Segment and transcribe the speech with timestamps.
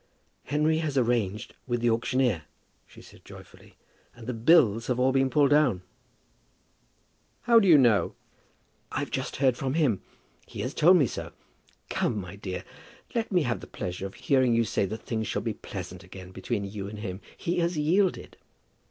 [0.45, 2.45] "Henry has arranged with the auctioneer,"
[2.87, 3.77] she said joyfully;
[4.15, 5.83] "and the bills have been all pulled down."
[7.41, 8.15] "How do you know?"
[8.91, 10.01] "I've just heard from him.
[10.47, 11.33] He has told me so.
[11.91, 12.63] Come, my dear,
[13.13, 16.31] let me have the pleasure of hearing you say that things shall be pleasant again
[16.31, 17.21] between you and him.
[17.37, 18.37] He has yielded."